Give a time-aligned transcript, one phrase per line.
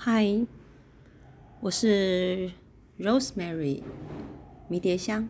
[0.00, 0.46] 嗨，
[1.58, 2.52] 我是
[3.00, 3.82] Rosemary
[4.68, 5.28] 迷迭香。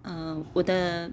[0.00, 1.12] 嗯，我的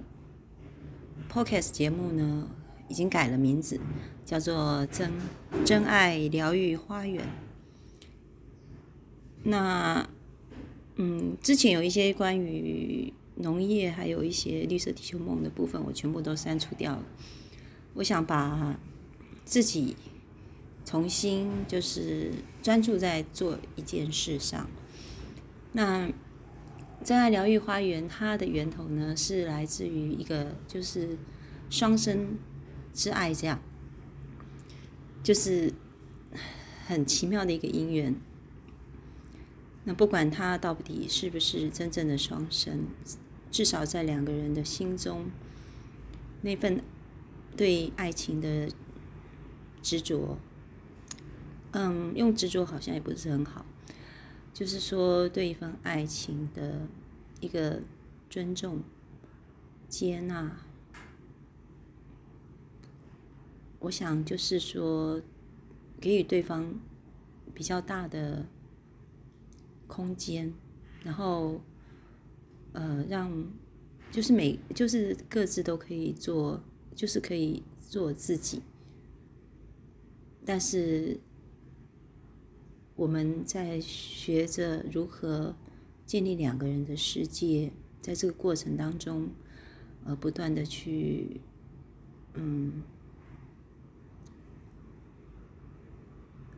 [1.30, 2.48] Podcast 节目呢
[2.88, 3.82] 已经改了名字，
[4.24, 5.12] 叫做“真
[5.66, 7.28] 真爱疗愈花园”。
[9.44, 10.08] 那
[10.96, 17.04] 嗯，之前有一些关于农业，还有一些绿色地球梦的部分，我全部都删除掉了。
[17.96, 18.80] 我想把
[19.44, 19.98] 自己。
[20.86, 22.32] 重新就是
[22.62, 24.70] 专注在做一件事上。
[25.74, 26.10] 那
[27.04, 31.18] 真爱疗愈花园，它的源头呢是来自于一个就是
[31.70, 32.38] 双生
[32.94, 33.60] 之爱，这样
[35.24, 35.74] 就是
[36.86, 38.16] 很奇妙的一个姻缘。
[39.84, 42.86] 那不管他到底是不是真正的双生，
[43.52, 45.26] 至少在两个人的心中，
[46.42, 46.82] 那份
[47.58, 48.70] 对爱情的
[49.82, 50.38] 执着。
[51.78, 53.66] 嗯，用执着好像也不是很好，
[54.54, 56.88] 就是说对一份爱情的
[57.42, 57.82] 一个
[58.30, 58.82] 尊重、
[59.90, 60.56] 接纳，
[63.80, 65.22] 我想就是说
[66.00, 66.80] 给予对方
[67.54, 68.46] 比较大的
[69.86, 70.54] 空间，
[71.04, 71.60] 然后
[72.72, 73.52] 呃，让
[74.14, 76.64] 就是每就是各自都可以做，
[76.96, 78.62] 就是可以做自己，
[80.46, 81.20] 但是。
[82.96, 85.54] 我们在学着如何
[86.06, 89.30] 建立两个人的世界，在这个过程当中，
[90.06, 91.42] 呃，不断的去，
[92.36, 92.84] 嗯，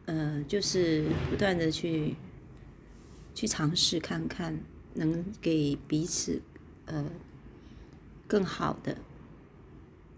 [0.06, 2.16] 呃，就是不断的去
[3.34, 4.60] 去尝试看看，
[4.94, 6.40] 能给彼此
[6.86, 7.12] 呃
[8.28, 8.96] 更好的。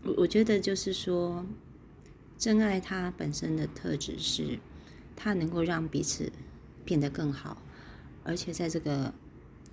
[0.03, 1.45] 我我觉得就是说，
[2.37, 4.59] 真爱它本身的特质是。
[5.21, 6.31] 它能够让彼此
[6.85, 7.61] 变得更好，
[8.23, 9.13] 而且在这个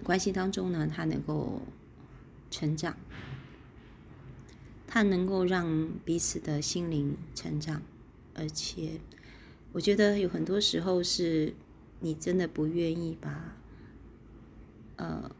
[0.02, 1.62] 关系当中呢，它能够
[2.50, 2.96] 成长，
[4.88, 7.80] 它能够让彼此的心灵成长，
[8.34, 9.00] 而且
[9.70, 11.54] 我觉得有很多时候是
[12.00, 13.56] 你真的不愿意把，
[14.96, 15.30] 呃，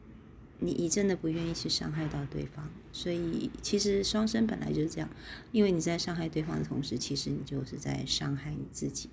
[0.60, 5.10] 你你真的不愿意去伤害到对方，所以其实双生本来就是这样，
[5.50, 9.10] 因为你在伤害对方的同时，其实你就是在伤害你自己。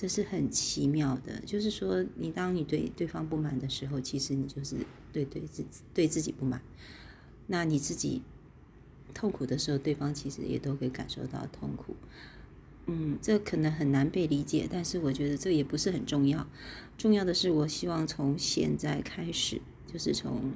[0.00, 4.76] 这是很奇妙的，就是说，你当你对对方不满的时候，其实你就是
[5.12, 5.62] 对对自
[5.92, 6.62] 对自己不满。
[7.48, 8.22] 那你自己
[9.12, 11.96] 痛苦的时候，对方其实也都会感受到痛苦。
[12.86, 16.46] 嗯，这可能很难被理解，但是我觉得这也不是很重要。
[16.96, 20.54] 重要的是，我希望从现在开始，就是从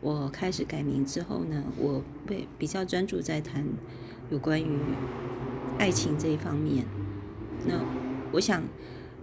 [0.00, 3.64] 我开始改名之后呢，我被比较专注在谈
[4.28, 4.80] 有关于
[5.78, 6.84] 爱情这一方面。
[7.64, 8.01] 那。
[8.32, 8.62] 我想，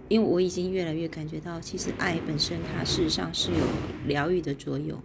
[0.08, 3.64] 因为我已经越来越感觉到，其实爱本身它事实上是有
[4.06, 5.00] 疗愈的作用，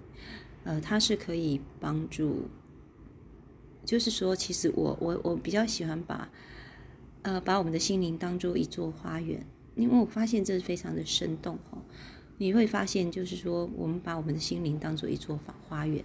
[0.63, 2.47] 呃，它是可以帮助，
[3.83, 6.29] 就是说，其实我我我比较喜欢把，
[7.23, 9.45] 呃，把我们的心灵当做一座花园，
[9.75, 11.79] 因为我发现这是非常的生动哦。
[12.37, 16.03] 你会发现，就是说，我们把我们的心灵当做一座花花园，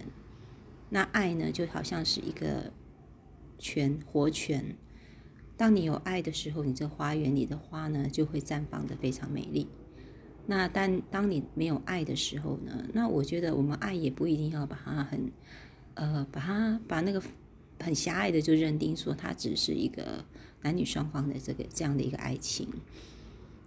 [0.89, 2.71] 那爱呢，就好像是一个
[3.59, 4.75] 泉，活泉。
[5.61, 9.67] 当你有爱的时候，你这花园里的花呢就会绽放的非常美丽。
[10.47, 12.83] 那但当你没有爱的时候呢？
[12.93, 15.31] 那我觉得我们爱也不一定要把它很，
[15.93, 17.21] 呃，把它把那个
[17.79, 20.25] 很狭隘的就认定说它只是一个
[20.63, 22.67] 男女双方的这个这样的一个爱情。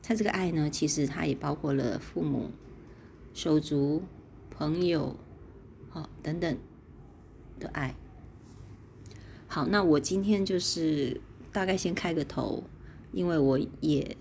[0.03, 2.51] 它这个爱呢，其实它也包括了父母、
[3.35, 4.03] 手足、
[4.51, 5.15] 朋友，
[5.91, 6.59] 好等等
[7.61, 7.95] 的爱。
[9.47, 11.21] 好，那我今天就是。
[11.55, 12.65] 大概先开个头，
[13.13, 14.17] 因为我也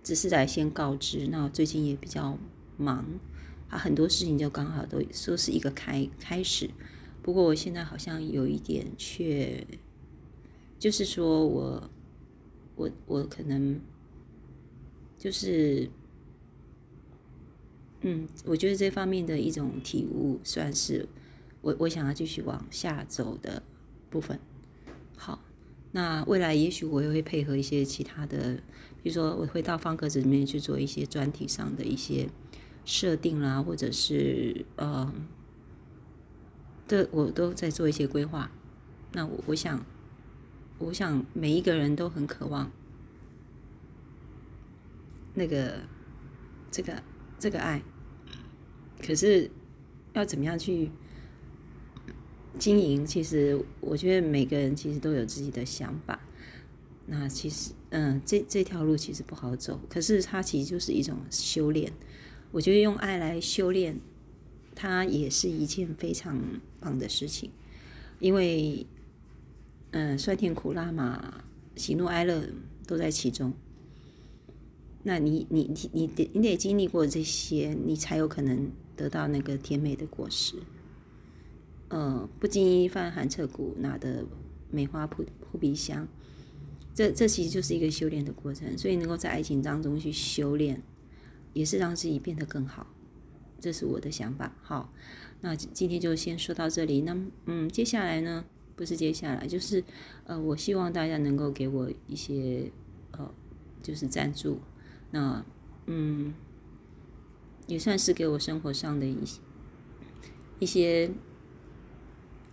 [0.00, 1.26] 只是来先告知。
[1.26, 2.38] 那最近也比较
[2.76, 3.04] 忙，
[3.68, 6.70] 啊，很多事情就刚好都说是一个开开始。
[7.20, 9.66] 不过我现在好像有一点却，
[10.78, 11.90] 就是说我
[12.76, 13.80] 我我可能
[15.18, 15.90] 就是，
[18.02, 21.08] 嗯，我觉得这方面的一种体悟，算是
[21.60, 23.64] 我我想要继续往下走的
[24.08, 24.38] 部分。
[25.16, 25.40] 好。
[25.92, 28.54] 那未来也许我也会配合一些其他的，
[29.02, 32.28] 比如说我会到方格子里面去做一些专题上的一些
[32.84, 35.12] 设定啦，或者是呃，
[36.86, 38.50] 的我都在做一些规划。
[39.12, 39.84] 那我我想，
[40.78, 42.70] 我想每一个人都很渴望
[45.34, 45.80] 那个
[46.70, 47.02] 这个
[47.38, 47.82] 这个爱，
[49.04, 49.50] 可是
[50.12, 50.90] 要怎么样去？
[52.58, 56.20] 经营其实，我觉得每个人其实都有自己的想法。
[57.06, 61.92] 那其实嗯，这这条路其实不好走，可是它其实就是一种修炼。
[62.52, 63.98] 我觉得用爱来修炼，
[64.74, 66.40] 它也是一件非常
[66.78, 67.50] 棒的事情，
[68.18, 68.86] 因为，
[69.92, 71.44] 嗯，酸甜苦辣嘛，
[71.74, 72.48] 喜怒哀乐
[72.86, 73.52] 都在其中。
[75.02, 80.56] 那你你你你得你得经历过这些，你才有可能得到那个甜美的果实。
[81.90, 84.24] 呃，不经意犯寒彻骨，哪得
[84.70, 86.08] 梅花扑扑鼻香？
[86.94, 90.82] 这这其实就是一个修炼的过程，所以能够在爱情当中去修炼，
[91.52, 92.86] 也是让自己变得更好。
[93.60, 94.56] 这是我的想法。
[94.62, 94.92] 好，
[95.40, 97.02] 那今天就先说到这里。
[97.02, 97.16] 那
[97.46, 98.44] 嗯，接下来呢，
[98.74, 99.84] 不是接下来，就是
[100.24, 102.70] 呃，我希望大家能够给我一些
[103.12, 103.34] 呃，
[103.82, 104.60] 就是赞助。
[105.10, 105.44] 那
[105.86, 106.32] 嗯，
[107.66, 109.40] 也算是给我生活上的一些
[110.58, 111.10] 一些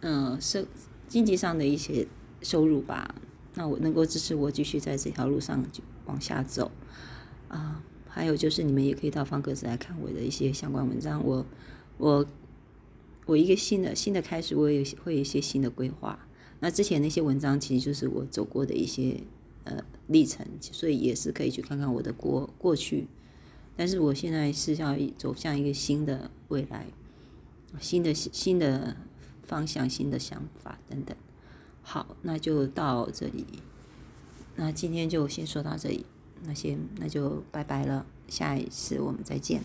[0.02, 0.66] 呃，生
[1.08, 2.08] 经济上的一些
[2.42, 3.16] 收入吧。
[3.56, 5.64] 那我能够支持我继续在这条路上
[6.06, 6.72] 往下走
[7.48, 7.84] 啊。
[8.08, 11.24] 还有就是你们也可以到方格子来看我的一些相关文章。
[11.26, 11.46] 我
[11.98, 12.26] 我
[13.26, 16.28] 我一个新的新的开始，我也会有一些新的规划。
[16.60, 19.22] 那之前那些文章其实就是我走过的一些。
[19.70, 23.06] 呃，历程，所以也是可以去看看我的过过去，
[23.76, 26.88] 但是我现在是要走向一个新的未来，
[27.78, 28.96] 新的新的
[29.48, 31.16] 方向、性的想法等等。
[31.82, 33.46] 好，那就到这里，
[34.58, 36.06] 那今天就先说到这里，
[36.44, 39.64] 那先那就拜拜了，下一次我们再见。